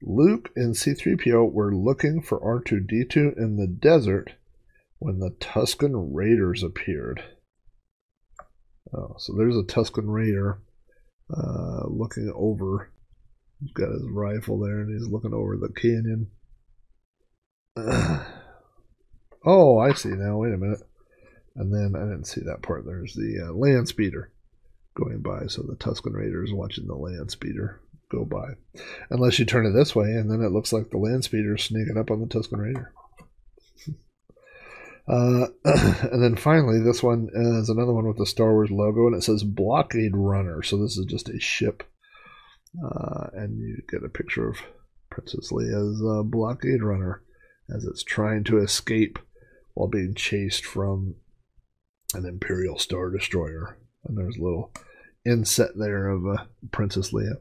Luke 0.01 0.51
and 0.55 0.75
C3PO 0.75 1.51
were 1.51 1.73
looking 1.73 2.21
for 2.21 2.39
R2D2 2.39 3.37
in 3.37 3.57
the 3.57 3.67
desert 3.67 4.33
when 5.01 5.17
the 5.17 5.31
Tusken 5.31 6.13
Raiders 6.13 6.61
appeared. 6.61 7.23
Oh, 8.93 9.15
so 9.17 9.33
there's 9.35 9.57
a 9.57 9.63
Tusken 9.63 10.05
Raider 10.05 10.61
uh, 11.35 11.87
looking 11.87 12.31
over. 12.35 12.91
He's 13.59 13.71
got 13.71 13.91
his 13.91 14.03
rifle 14.07 14.59
there 14.59 14.81
and 14.81 14.93
he's 14.93 15.09
looking 15.09 15.33
over 15.33 15.57
the 15.57 15.69
canyon. 15.69 16.27
oh, 19.43 19.79
I 19.79 19.93
see 19.93 20.09
now. 20.09 20.37
Wait 20.37 20.53
a 20.53 20.57
minute. 20.57 20.81
And 21.55 21.73
then 21.73 21.99
I 21.99 22.05
didn't 22.05 22.27
see 22.27 22.41
that 22.41 22.61
part. 22.61 22.85
There's 22.85 23.15
the 23.15 23.47
uh, 23.47 23.53
land 23.53 23.87
speeder 23.87 24.31
going 24.95 25.21
by. 25.21 25.47
So 25.47 25.63
the 25.63 25.77
Tusken 25.77 26.13
Raiders 26.13 26.53
watching 26.53 26.85
the 26.85 26.95
land 26.95 27.31
speeder 27.31 27.81
go 28.11 28.23
by. 28.23 28.53
Unless 29.09 29.39
you 29.39 29.45
turn 29.45 29.65
it 29.65 29.71
this 29.71 29.95
way, 29.95 30.11
and 30.11 30.29
then 30.29 30.43
it 30.43 30.51
looks 30.51 30.71
like 30.71 30.91
the 30.91 30.99
land 30.99 31.23
speeder 31.23 31.55
is 31.55 31.63
sneaking 31.63 31.97
up 31.97 32.11
on 32.11 32.21
the 32.21 32.27
Tusken 32.27 32.59
Raider. 32.59 32.93
Uh, 35.07 35.47
and 35.65 36.23
then 36.23 36.35
finally, 36.35 36.79
this 36.79 37.03
one 37.03 37.29
is 37.33 37.69
another 37.69 37.93
one 37.93 38.07
with 38.07 38.17
the 38.17 38.25
Star 38.25 38.53
Wars 38.53 38.71
logo, 38.71 39.07
and 39.07 39.15
it 39.15 39.23
says 39.23 39.43
Blockade 39.43 40.15
Runner. 40.15 40.61
So 40.63 40.77
this 40.77 40.97
is 40.97 41.05
just 41.05 41.29
a 41.29 41.39
ship, 41.39 41.83
uh, 42.83 43.27
and 43.33 43.59
you 43.59 43.77
get 43.89 44.03
a 44.03 44.09
picture 44.09 44.47
of 44.47 44.57
Princess 45.09 45.51
Leia's 45.51 46.01
uh, 46.03 46.23
Blockade 46.23 46.83
Runner 46.83 47.23
as 47.73 47.85
it's 47.85 48.03
trying 48.03 48.43
to 48.45 48.59
escape 48.59 49.19
while 49.73 49.87
being 49.87 50.13
chased 50.15 50.65
from 50.65 51.15
an 52.13 52.25
Imperial 52.25 52.77
Star 52.77 53.09
Destroyer. 53.09 53.77
And 54.05 54.17
there's 54.17 54.37
a 54.37 54.43
little 54.43 54.71
inset 55.25 55.71
there 55.75 56.09
of 56.09 56.25
uh, 56.25 56.43
Princess 56.71 57.11
Leia. 57.11 57.35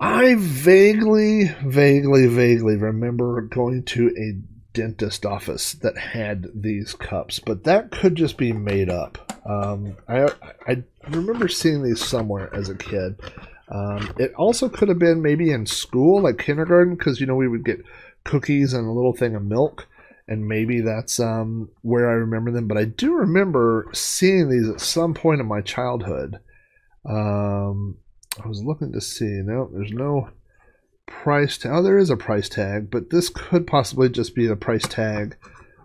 I 0.00 0.34
vaguely, 0.36 1.54
vaguely, 1.64 2.26
vaguely 2.26 2.76
remember 2.76 3.40
going 3.42 3.84
to 3.84 4.08
a 4.08 4.51
dentist 4.72 5.26
office 5.26 5.72
that 5.74 5.96
had 5.96 6.48
these 6.54 6.94
cups, 6.94 7.38
but 7.38 7.64
that 7.64 7.90
could 7.90 8.14
just 8.14 8.36
be 8.36 8.52
made 8.52 8.88
up. 8.88 9.18
Um, 9.46 9.96
I 10.08 10.30
I 10.66 10.82
remember 11.08 11.48
seeing 11.48 11.82
these 11.82 12.04
somewhere 12.04 12.54
as 12.54 12.68
a 12.68 12.74
kid. 12.74 13.20
Um, 13.68 14.12
it 14.18 14.34
also 14.34 14.68
could 14.68 14.88
have 14.88 14.98
been 14.98 15.22
maybe 15.22 15.50
in 15.50 15.66
school, 15.66 16.22
like 16.22 16.38
kindergarten, 16.38 16.94
because 16.94 17.20
you 17.20 17.26
know 17.26 17.34
we 17.34 17.48
would 17.48 17.64
get 17.64 17.84
cookies 18.24 18.72
and 18.72 18.86
a 18.86 18.92
little 18.92 19.14
thing 19.14 19.34
of 19.34 19.44
milk, 19.44 19.86
and 20.28 20.46
maybe 20.46 20.80
that's 20.80 21.18
um, 21.18 21.70
where 21.82 22.08
I 22.08 22.14
remember 22.14 22.50
them. 22.50 22.68
But 22.68 22.78
I 22.78 22.84
do 22.84 23.14
remember 23.14 23.88
seeing 23.92 24.48
these 24.48 24.68
at 24.68 24.80
some 24.80 25.14
point 25.14 25.40
in 25.40 25.46
my 25.46 25.60
childhood. 25.60 26.38
Um, 27.04 27.96
I 28.42 28.48
was 28.48 28.62
looking 28.62 28.92
to 28.92 29.00
see. 29.00 29.24
No, 29.24 29.70
there's 29.72 29.92
no 29.92 30.28
price 31.06 31.58
tag. 31.58 31.72
Oh, 31.72 31.82
there 31.82 31.98
is 31.98 32.10
a 32.10 32.16
price 32.16 32.48
tag, 32.48 32.90
but 32.90 33.10
this 33.10 33.28
could 33.28 33.66
possibly 33.66 34.08
just 34.08 34.34
be 34.34 34.46
a 34.46 34.56
price 34.56 34.86
tag 34.86 35.36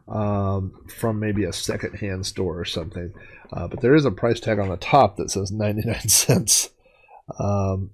um, 0.08 0.74
from 0.88 1.20
maybe 1.20 1.44
a 1.44 1.54
secondhand 1.54 2.26
store 2.26 2.60
or 2.60 2.66
something. 2.66 3.14
Uh, 3.52 3.68
but 3.68 3.82
there 3.82 3.96
is 3.96 4.06
a 4.06 4.12
price 4.12 4.40
tag 4.40 4.60
on 4.60 4.70
the 4.70 4.78
top 4.78 5.18
that 5.18 5.32
says 5.32 5.52
99 5.52 6.10
cents. 6.10 6.70
Um, 7.40 7.92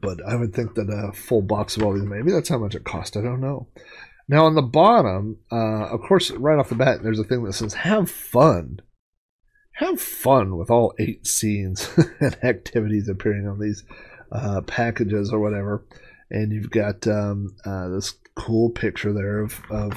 but 0.00 0.18
I 0.26 0.36
would 0.36 0.54
think 0.54 0.74
that 0.74 0.88
a 0.88 1.12
full 1.12 1.42
box 1.42 1.76
of 1.76 1.82
all 1.82 1.94
these, 1.94 2.04
maybe 2.04 2.32
that's 2.32 2.48
how 2.48 2.58
much 2.58 2.74
it 2.74 2.84
cost. 2.84 3.16
I 3.16 3.22
don't 3.22 3.40
know. 3.40 3.68
Now 4.28 4.46
on 4.46 4.54
the 4.54 4.62
bottom, 4.62 5.38
uh, 5.52 5.86
of 5.86 6.00
course, 6.00 6.30
right 6.32 6.58
off 6.58 6.68
the 6.68 6.74
bat, 6.74 7.02
there's 7.02 7.20
a 7.20 7.24
thing 7.24 7.44
that 7.44 7.52
says 7.52 7.74
"Have 7.74 8.10
fun." 8.10 8.80
Have 9.74 10.00
fun 10.00 10.56
with 10.56 10.70
all 10.70 10.94
eight 10.98 11.26
scenes 11.26 11.90
and 12.20 12.36
activities 12.42 13.08
appearing 13.08 13.46
on 13.46 13.60
these 13.60 13.84
uh, 14.32 14.60
packages 14.62 15.32
or 15.32 15.40
whatever, 15.40 15.86
and 16.30 16.52
you've 16.52 16.70
got 16.70 17.06
um, 17.06 17.56
uh, 17.64 17.88
this 17.88 18.14
cool 18.34 18.70
picture 18.70 19.12
there 19.12 19.40
of, 19.42 19.60
of 19.70 19.92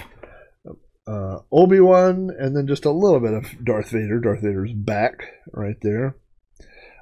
uh, 1.07 1.39
Obi 1.51 1.79
Wan, 1.79 2.29
and 2.38 2.55
then 2.55 2.67
just 2.67 2.86
a 2.86 2.91
little 2.91 3.19
bit 3.19 3.33
of 3.33 3.65
Darth 3.65 3.89
Vader. 3.89 4.19
Darth 4.19 4.41
Vader's 4.41 4.74
back 4.74 5.24
right 5.51 5.77
there. 5.81 6.15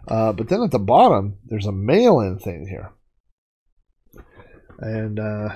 Uh, 0.07 0.31
but 0.31 0.47
then 0.47 0.61
at 0.63 0.71
the 0.71 0.79
bottom, 0.79 1.37
there's 1.45 1.65
a 1.65 1.71
mail-in 1.71 2.39
thing 2.39 2.65
here, 2.67 2.93
and 4.79 5.19
uh, 5.19 5.55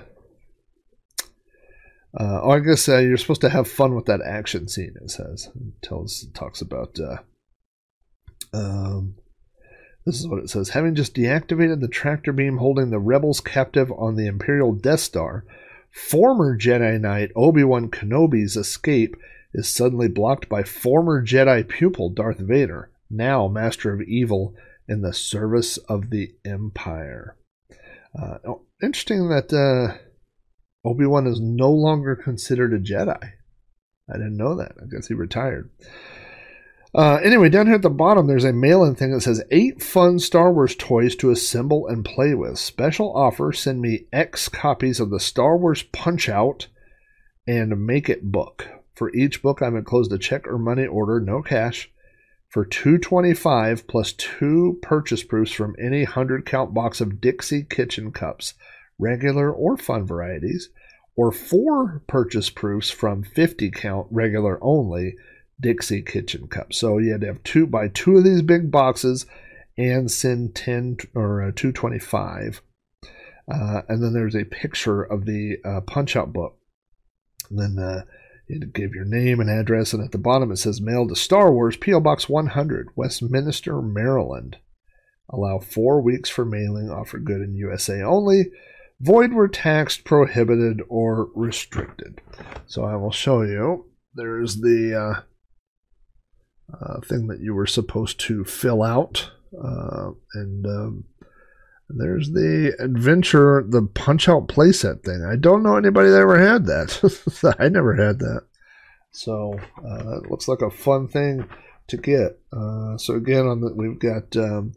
uh, 2.20 2.50
I 2.50 2.60
guess 2.60 2.90
uh, 2.90 2.98
you're 2.98 3.16
supposed 3.16 3.42
to 3.42 3.50
have 3.50 3.70
fun 3.70 3.96
with 3.96 4.06
that 4.08 4.22
action 4.22 4.68
scene. 4.68 4.94
It 5.02 5.10
says, 5.10 5.50
it 5.56 5.82
tells, 5.82 6.28
talks 6.34 6.62
about 6.62 6.98
uh, 7.00 7.20
um, 8.54 9.16
this 10.06 10.20
is 10.20 10.28
what 10.28 10.40
it 10.40 10.50
says. 10.50 10.70
Having 10.70 10.96
just 10.96 11.16
deactivated 11.16 11.80
the 11.80 11.88
tractor 11.88 12.34
beam 12.34 12.58
holding 12.58 12.90
the 12.90 13.00
rebels 13.00 13.40
captive 13.40 13.92
on 13.92 14.16
the 14.16 14.28
Imperial 14.28 14.74
Death 14.74 15.02
Star, 15.02 15.46
former 15.92 16.58
Jedi 16.58 17.00
Knight 17.00 17.32
Obi 17.36 17.64
Wan 17.64 17.90
Kenobi's 17.90 18.58
escape 18.58 19.16
is 19.54 19.72
suddenly 19.72 20.08
blocked 20.08 20.50
by 20.50 20.64
former 20.64 21.24
Jedi 21.24 21.68
pupil 21.68 22.10
Darth 22.10 22.40
Vader, 22.40 22.90
now 23.10 23.48
Master 23.48 23.94
of 23.94 24.02
Evil 24.02 24.56
in 24.88 25.02
the 25.02 25.14
service 25.14 25.78
of 25.78 26.10
the 26.10 26.34
Empire. 26.46 27.36
Uh, 28.20 28.38
oh, 28.48 28.62
interesting 28.82 29.30
that 29.30 29.54
uh, 29.54 29.98
Obi 30.88 31.06
Wan 31.06 31.28
is 31.28 31.40
no 31.40 31.72
longer 31.72 32.16
considered 32.16 32.74
a 32.74 32.80
Jedi. 32.80 33.32
I 34.10 34.14
didn't 34.14 34.38
know 34.38 34.56
that. 34.56 34.74
I 34.82 34.86
guess 34.94 35.08
he 35.08 35.14
retired. 35.14 35.70
Uh, 36.94 37.16
anyway, 37.24 37.48
down 37.48 37.68
here 37.68 37.76
at 37.76 37.82
the 37.82 37.90
bottom, 37.90 38.28
there's 38.28 38.44
a 38.44 38.52
mail-in 38.52 38.96
thing 38.96 39.12
that 39.12 39.22
says 39.22 39.42
eight 39.50 39.82
fun 39.82 40.20
Star 40.20 40.52
Wars 40.52 40.76
toys 40.76 41.16
to 41.16 41.32
assemble 41.32 41.88
and 41.88 42.04
play 42.04 42.34
with. 42.34 42.60
Special 42.60 43.16
offer: 43.16 43.54
send 43.54 43.80
me 43.80 44.08
X 44.12 44.50
copies 44.50 45.00
of 45.00 45.10
the 45.10 45.20
Star 45.20 45.58
Wars 45.58 45.84
Punch 45.84 46.28
Out 46.28 46.68
and 47.48 47.86
Make 47.86 48.10
It 48.10 48.32
book. 48.32 48.68
For 48.94 49.10
each 49.16 49.42
book, 49.42 49.62
I'm 49.62 49.78
enclosed 49.78 50.12
a 50.12 50.18
check 50.18 50.46
or 50.48 50.58
money 50.58 50.86
order, 50.86 51.22
no 51.22 51.42
cash, 51.42 51.90
for 52.50 52.66
two 52.66 52.98
twenty-five 52.98 53.88
plus 53.88 54.12
two 54.12 54.78
purchase 54.82 55.24
proofs 55.24 55.54
from 55.54 55.78
any 55.82 56.04
hundred 56.04 56.46
count 56.46 56.74
box 56.74 57.00
of 57.00 57.22
Dixie 57.22 57.64
kitchen 57.64 58.12
cups, 58.12 58.54
regular 59.00 59.50
or 59.50 59.78
fun 59.78 60.06
varieties, 60.06 60.70
or 61.16 61.32
four 61.32 62.04
purchase 62.08 62.50
proofs 62.50 62.90
from 62.90 63.24
fifty 63.24 63.72
count 63.72 64.08
regular 64.12 64.60
only 64.62 65.16
Dixie 65.62 66.02
kitchen 66.02 66.48
cup. 66.48 66.74
So 66.74 66.98
you 66.98 67.12
had 67.12 67.22
to 67.22 67.28
have 67.28 67.44
two 67.44 67.68
buy 67.68 67.88
two 67.88 68.18
of 68.18 68.24
these 68.24 68.42
big 68.42 68.72
boxes 68.72 69.26
and 69.78 70.12
send 70.12 70.56
10 70.56 70.98
or 71.16 71.42
uh, 71.42 71.52
225. 71.56 72.62
Uh, 73.52 73.82
and 73.88 74.04
then 74.04 74.14
there's 74.14 74.36
a 74.36 74.46
picture 74.46 75.02
of 75.02 75.26
the 75.26 75.58
uh, 75.66 75.82
punch 75.82 76.16
out 76.16 76.34
book. 76.34 76.58
And 77.50 77.60
then 77.60 77.84
uh, 77.84 78.04
you 78.48 78.60
give 78.60 78.94
your 78.94 79.06
name 79.06 79.40
and 79.40 79.50
address, 79.50 79.94
and 79.94 80.04
at 80.04 80.12
the 80.12 80.18
bottom 80.18 80.52
it 80.52 80.58
says 80.58 80.82
mail 80.82 81.08
to 81.08 81.16
Star 81.16 81.52
Wars, 81.52 81.78
P.O. 81.78 82.00
Box 82.00 82.30
100, 82.30 82.90
Westminster, 82.96 83.82
Maryland. 83.82 84.58
Allow 85.30 85.60
four 85.60 86.02
weeks 86.02 86.30
for 86.30 86.46
mailing, 86.46 86.90
offer 86.90 87.18
good 87.18 87.42
in 87.42 87.56
USA 87.56 88.02
only. 88.02 88.52
Void 89.00 89.34
where 89.34 89.48
taxed, 89.48 90.04
prohibited, 90.04 90.82
or 90.90 91.30
restricted. 91.34 92.22
So 92.68 92.84
I 92.84 92.96
will 92.98 93.12
show 93.12 93.42
you. 93.42 93.86
There's 94.14 94.58
the 94.58 95.24
uh, 96.80 97.02
thing 97.02 97.28
that 97.28 97.40
you 97.40 97.54
were 97.54 97.68
supposed 97.68 98.20
to 98.22 98.44
fill 98.44 98.84
out. 98.84 99.32
Uh, 99.54 100.12
and 100.34 100.66
um, 100.66 101.06
there's 101.90 102.32
the 102.32 102.76
adventure, 102.80 103.64
the 103.68 103.84
punch 103.84 104.30
out 104.30 104.48
playset 104.48 105.04
thing. 105.04 105.26
I 105.30 105.36
don't 105.36 105.64
know 105.64 105.76
anybody 105.76 106.10
that 106.10 106.22
ever 106.22 106.40
had 106.40 106.66
that. 106.66 107.56
I 107.60 107.70
never 107.70 107.96
had 107.96 108.20
that. 108.20 108.44
So 109.12 109.60
uh, 109.84 110.20
it 110.20 110.32
looks 110.32 110.48
like 110.48 110.62
a 110.62 110.72
fun 110.72 111.08
thing 111.08 111.48
to 111.88 111.98
get. 111.98 112.40
Uh, 112.54 112.98
so 112.98 113.16
again, 113.16 113.46
on 113.46 113.62
the, 113.62 113.74
we've 113.74 114.00
got 114.00 114.36
um, 114.38 114.74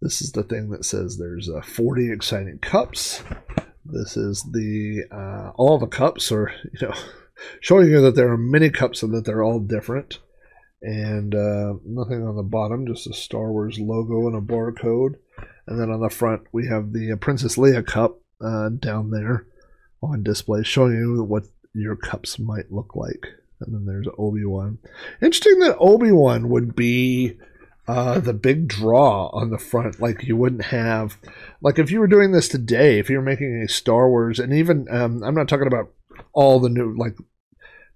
this 0.00 0.20
is 0.20 0.32
the 0.32 0.42
thing 0.42 0.70
that 0.70 0.84
says 0.84 1.16
there's 1.16 1.48
uh, 1.48 1.62
40 1.62 2.12
exciting 2.12 2.58
cups. 2.58 3.22
This 3.84 4.16
is 4.16 4.42
the 4.52 5.04
uh, 5.10 5.52
all 5.56 5.78
the 5.78 5.86
cups 5.86 6.30
are 6.30 6.52
you 6.72 6.88
know 6.88 6.94
showing 7.60 7.90
you 7.90 8.00
that 8.02 8.14
there 8.14 8.30
are 8.30 8.38
many 8.38 8.70
cups 8.70 9.02
and 9.02 9.14
that 9.14 9.24
they're 9.24 9.42
all 9.42 9.60
different. 9.60 10.18
And 10.82 11.34
uh, 11.34 11.74
nothing 11.84 12.26
on 12.26 12.36
the 12.36 12.42
bottom, 12.42 12.86
just 12.86 13.06
a 13.06 13.12
Star 13.12 13.50
Wars 13.50 13.78
logo 13.78 14.26
and 14.28 14.36
a 14.36 14.40
barcode. 14.40 15.14
And 15.66 15.80
then 15.80 15.90
on 15.90 16.00
the 16.00 16.10
front, 16.10 16.42
we 16.52 16.66
have 16.68 16.92
the 16.92 17.12
uh, 17.12 17.16
Princess 17.16 17.56
Leia 17.56 17.84
cup 17.84 18.20
uh, 18.40 18.70
down 18.70 19.10
there 19.10 19.46
on 20.02 20.22
display, 20.22 20.62
showing 20.62 20.92
you 20.92 21.22
what 21.22 21.44
your 21.74 21.96
cups 21.96 22.38
might 22.38 22.72
look 22.72 22.94
like. 22.94 23.26
And 23.60 23.74
then 23.74 23.86
there's 23.86 24.06
Obi 24.16 24.44
Wan. 24.44 24.78
Interesting 25.20 25.58
that 25.60 25.76
Obi 25.78 26.12
Wan 26.12 26.48
would 26.48 26.76
be 26.76 27.36
uh, 27.88 28.20
the 28.20 28.34
big 28.34 28.68
draw 28.68 29.28
on 29.28 29.50
the 29.50 29.58
front. 29.58 30.00
Like 30.00 30.22
you 30.22 30.36
wouldn't 30.36 30.66
have, 30.66 31.16
like 31.60 31.78
if 31.78 31.90
you 31.90 31.98
were 31.98 32.06
doing 32.06 32.32
this 32.32 32.48
today, 32.48 32.98
if 32.98 33.10
you 33.10 33.16
were 33.16 33.22
making 33.22 33.62
a 33.62 33.68
Star 33.68 34.08
Wars, 34.08 34.38
and 34.38 34.52
even 34.52 34.86
um, 34.90 35.22
I'm 35.24 35.34
not 35.34 35.48
talking 35.48 35.66
about 35.66 35.90
all 36.32 36.60
the 36.60 36.68
new, 36.68 36.96
like 36.96 37.16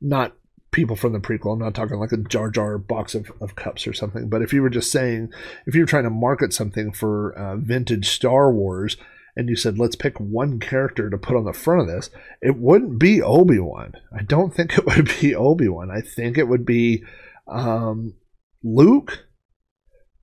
not 0.00 0.34
people 0.72 0.96
from 0.96 1.12
the 1.12 1.20
prequel. 1.20 1.52
I'm 1.52 1.60
not 1.60 1.74
talking 1.74 1.98
like 1.98 2.12
a 2.12 2.16
Jar 2.16 2.50
Jar 2.50 2.78
box 2.78 3.14
of, 3.14 3.30
of 3.40 3.54
cups 3.54 3.86
or 3.86 3.92
something. 3.92 4.28
But 4.28 4.42
if 4.42 4.52
you 4.52 4.62
were 4.62 4.70
just 4.70 4.90
saying, 4.90 5.32
if 5.66 5.74
you 5.74 5.82
were 5.82 5.86
trying 5.86 6.04
to 6.04 6.10
market 6.10 6.52
something 6.52 6.92
for 6.92 7.32
uh, 7.34 7.56
vintage 7.56 8.08
Star 8.08 8.50
Wars, 8.50 8.96
and 9.36 9.48
you 9.48 9.56
said, 9.56 9.78
let's 9.78 9.96
pick 9.96 10.18
one 10.18 10.58
character 10.58 11.08
to 11.08 11.16
put 11.16 11.36
on 11.36 11.44
the 11.44 11.52
front 11.52 11.82
of 11.82 11.86
this, 11.86 12.10
it 12.40 12.56
wouldn't 12.56 12.98
be 12.98 13.22
Obi 13.22 13.58
Wan. 13.58 13.92
I 14.16 14.22
don't 14.22 14.54
think 14.54 14.76
it 14.76 14.86
would 14.86 15.10
be 15.20 15.34
Obi 15.34 15.68
Wan. 15.68 15.90
I 15.90 16.00
think 16.00 16.36
it 16.36 16.48
would 16.48 16.66
be 16.66 17.04
um, 17.46 18.14
Luke 18.62 19.26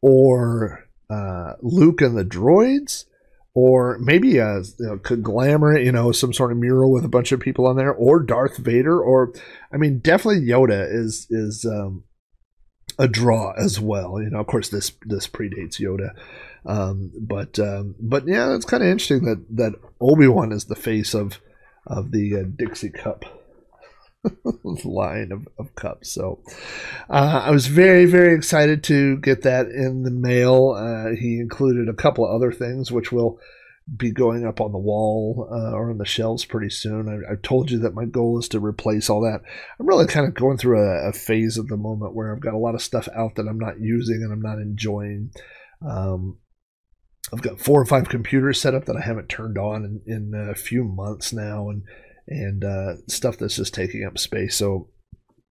or 0.02 0.86
uh, 1.10 1.54
Luke 1.62 2.02
and 2.02 2.18
the 2.18 2.26
droids, 2.26 3.06
or 3.54 3.98
maybe 4.00 4.38
a, 4.38 4.62
a 4.92 5.00
conglomerate, 5.00 5.84
you 5.86 5.92
know, 5.92 6.12
some 6.12 6.34
sort 6.34 6.52
of 6.52 6.58
mural 6.58 6.92
with 6.92 7.04
a 7.04 7.10
bunch 7.10 7.32
of 7.32 7.40
people 7.40 7.68
on 7.68 7.76
there, 7.76 7.94
or 7.94 8.22
Darth 8.22 8.58
Vader, 8.58 9.02
or 9.02 9.34
I 9.74 9.78
mean, 9.78 10.00
definitely 10.00 10.48
Yoda 10.48 10.88
is 10.92 11.28
is 11.30 11.66
um, 11.66 12.04
a 12.98 13.08
draw 13.08 13.54
as 13.58 13.80
well. 13.80 14.22
You 14.22 14.30
know, 14.30 14.40
of 14.40 14.48
course, 14.48 14.70
this 14.70 14.92
this 15.06 15.28
predates 15.28 15.80
Yoda, 15.80 16.12
um, 16.66 17.12
but 17.20 17.58
um, 17.60 17.96
but 18.00 18.28
yeah, 18.28 18.56
it's 18.56 18.66
kind 18.66 18.84
of 18.84 18.90
interesting 18.90 19.26
that 19.26 19.46
that 19.56 19.74
Obi 20.00 20.28
Wan 20.28 20.52
is 20.52 20.66
the 20.66 20.76
face 20.76 21.14
of 21.14 21.40
of 21.88 22.12
the 22.12 22.36
uh, 22.36 22.44
Dixie 22.56 22.92
Cup 22.92 23.39
line 24.84 25.32
of, 25.32 25.48
of 25.58 25.76
cups. 25.76 26.12
So 26.12 26.42
uh, 27.10 27.44
I 27.46 27.52
was 27.52 27.68
very, 27.68 28.06
very 28.06 28.36
excited 28.36 28.84
to 28.86 29.18
get 29.18 29.44
that 29.44 29.68
in 29.68 30.04
the 30.04 30.12
mail. 30.12 30.72
Uh, 30.72 31.16
he 31.20 31.40
included 31.40 31.88
a 31.88 31.94
couple 31.94 32.26
of 32.26 32.34
other 32.34 32.52
things, 32.52 32.92
which 32.92 33.12
will 33.12 33.40
be 33.98 34.12
going 34.12 34.46
up 34.46 34.62
on 34.62 34.72
the 34.72 34.78
wall 34.78 35.48
uh, 35.52 35.72
or 35.72 35.90
on 35.90 35.98
the 35.98 36.06
shelves 36.06 36.46
pretty 36.46 36.70
soon. 36.70 37.10
I, 37.10 37.30
have 37.30 37.42
told 37.42 37.72
you 37.72 37.80
that 37.80 37.96
my 37.96 38.06
goal 38.06 38.38
is 38.38 38.48
to 38.50 38.60
replace 38.60 39.10
all 39.10 39.22
that. 39.22 39.42
I'm 39.80 39.88
really 39.88 40.06
kind 40.06 40.28
of 40.28 40.36
going 40.36 40.58
through 40.58 40.80
a, 40.80 41.10
a, 41.10 41.14
phase 41.14 41.58
at 41.58 41.68
the 41.68 41.78
moment 41.78 42.14
where 42.14 42.34
I've 42.34 42.42
got 42.42 42.54
a 42.54 42.60
lot 42.60 42.76
of 42.76 42.82
stuff 42.82 43.08
out 43.16 43.36
that 43.36 43.48
I'm 43.48 43.58
not 43.58 43.80
using 43.80 44.22
and 44.22 44.32
I'm 44.32 44.42
not 44.42 44.60
enjoying. 44.60 45.32
Um, 45.88 46.38
I've 47.34 47.42
got 47.42 47.60
four 47.60 47.82
or 47.82 47.86
five 47.86 48.10
computers 48.10 48.62
set 48.62 48.76
up 48.76 48.86
that 48.86 48.96
I 48.96 49.02
haven't 49.02 49.30
turned 49.30 49.58
on 49.58 50.02
in, 50.06 50.34
in 50.34 50.50
a 50.50 50.56
few 50.56 50.84
months 50.84 51.32
now, 51.32 51.70
and 51.70 51.84
and 52.30 52.64
uh, 52.64 52.96
stuff 53.08 53.38
that's 53.38 53.56
just 53.56 53.74
taking 53.74 54.06
up 54.06 54.18
space. 54.18 54.56
So 54.56 54.88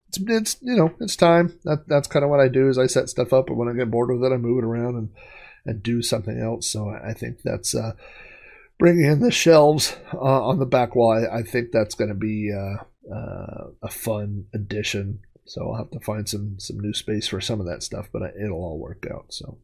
it's, 0.08 0.18
it's 0.26 0.56
you 0.62 0.76
know 0.76 0.94
it's 1.00 1.16
time. 1.16 1.58
That 1.64 1.88
that's 1.88 2.08
kind 2.08 2.24
of 2.24 2.30
what 2.30 2.40
I 2.40 2.48
do 2.48 2.68
is 2.68 2.78
I 2.78 2.86
set 2.86 3.08
stuff 3.08 3.32
up, 3.32 3.48
and 3.48 3.58
when 3.58 3.68
I 3.68 3.72
get 3.72 3.90
bored 3.90 4.10
with 4.10 4.24
it, 4.24 4.34
I 4.34 4.38
move 4.38 4.58
it 4.58 4.66
around 4.66 4.96
and 4.96 5.10
and 5.66 5.82
do 5.82 6.00
something 6.00 6.38
else. 6.38 6.68
So 6.68 6.88
I 6.88 7.12
think 7.12 7.42
that's 7.42 7.74
uh, 7.74 7.92
bringing 8.78 9.04
in 9.04 9.20
the 9.20 9.30
shelves 9.30 9.96
uh, 10.14 10.18
on 10.18 10.58
the 10.58 10.66
back 10.66 10.94
wall. 10.94 11.12
I, 11.12 11.38
I 11.38 11.42
think 11.42 11.72
that's 11.72 11.94
going 11.94 12.08
to 12.08 12.14
be 12.14 12.50
uh, 12.52 13.12
uh, 13.14 13.68
a 13.82 13.88
fun 13.90 14.46
addition. 14.54 15.20
So 15.44 15.70
I'll 15.70 15.78
have 15.78 15.90
to 15.92 16.00
find 16.00 16.28
some 16.28 16.58
some 16.58 16.78
new 16.78 16.92
space 16.92 17.26
for 17.28 17.40
some 17.40 17.60
of 17.60 17.66
that 17.66 17.82
stuff, 17.82 18.08
but 18.12 18.22
it'll 18.42 18.58
all 18.58 18.78
work 18.78 19.06
out. 19.10 19.26
So 19.30 19.58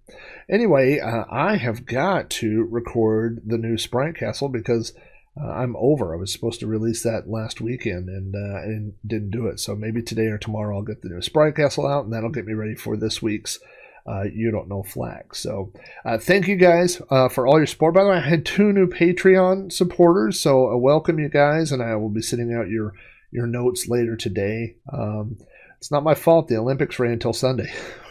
anyway, 0.51 0.99
uh, 0.99 1.25
I 1.31 1.57
have 1.57 1.87
got 1.87 2.31
to 2.31 2.67
record 2.71 3.43
the 3.47 3.59
new 3.59 3.77
Sprite 3.79 4.17
Castle 4.17 4.49
because 4.49 4.95
uh, 5.41 5.49
I'm 5.49 5.75
over. 5.77 6.15
I 6.15 6.19
was 6.19 6.33
supposed 6.33 6.61
to 6.61 6.67
release 6.67 7.03
that 7.03 7.29
last 7.29 7.61
weekend 7.61 8.09
and 8.09 8.35
uh, 8.35 8.63
and 8.63 8.95
didn't 9.07 9.31
do 9.31 9.47
it. 9.47 9.59
So 9.59 9.75
maybe 9.75 10.01
today 10.03 10.27
or 10.27 10.39
tomorrow 10.39 10.77
I'll 10.77 10.83
get 10.83 11.03
the 11.03 11.09
new 11.09 11.23
Sprite 11.23 11.57
Castle 11.57 11.87
out, 11.87 12.05
and 12.05 12.13
that'll 12.13 12.31
get 12.31 12.47
me 12.47 12.53
ready 12.53 12.75
for 12.75 12.97
this 12.97 13.21
week's. 13.21 13.59
Uh, 14.07 14.25
you 14.25 14.51
don't 14.51 14.69
know 14.69 14.83
Flack. 14.83 15.35
So, 15.35 15.73
uh, 16.05 16.19
thank 16.19 16.47
you 16.47 16.57
guys 16.57 17.01
uh, 17.09 17.31
for 17.31 17.47
all 17.47 17.57
your 17.57 17.67
support. 17.67 17.95
By 17.95 18.05
the 18.05 18.11
way, 18.11 18.17
I 18.17 18.21
had 18.21 18.45
two 18.45 18.71
new 18.71 18.87
Patreon 18.87 19.73
supporters, 19.73 20.39
so 20.39 20.71
I 20.71 20.75
welcome 20.75 21.19
you 21.19 21.31
guys, 21.31 21.73
and 21.73 21.83
I 21.83 21.97
will 21.97 22.11
be 22.11 22.21
sending 22.21 22.53
out 22.53 22.69
your 22.69 22.93
your 23.31 23.47
notes 23.47 23.89
later 23.89 24.15
today. 24.15 24.77
Um, 24.93 25.39
it's 25.79 25.91
not 25.91 26.05
my 26.05 26.15
fault. 26.15 26.49
The 26.49 26.59
Olympics 26.59 26.99
ran 26.99 27.13
until 27.13 27.33
Sunday. 27.33 27.73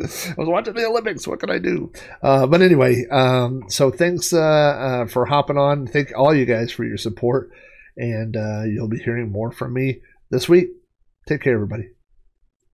I 0.00 0.34
was 0.36 0.48
watching 0.48 0.74
the 0.74 0.86
Olympics. 0.86 1.26
What 1.26 1.40
can 1.40 1.50
I 1.50 1.58
do? 1.58 1.92
Uh, 2.22 2.46
but 2.46 2.62
anyway, 2.62 3.06
um, 3.10 3.64
so 3.68 3.90
thanks 3.90 4.32
uh, 4.32 4.38
uh, 4.38 5.06
for 5.06 5.26
hopping 5.26 5.58
on. 5.58 5.86
Thank 5.86 6.12
all 6.16 6.34
you 6.34 6.44
guys 6.44 6.72
for 6.72 6.84
your 6.84 6.96
support, 6.96 7.50
and 7.96 8.36
uh, 8.36 8.62
you'll 8.64 8.88
be 8.88 8.98
hearing 8.98 9.30
more 9.30 9.52
from 9.52 9.74
me 9.74 10.00
this 10.30 10.48
week. 10.48 10.68
Take 11.26 11.42
care, 11.42 11.54
everybody. 11.54 11.90